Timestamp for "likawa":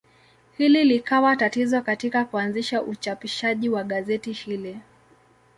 0.85-1.35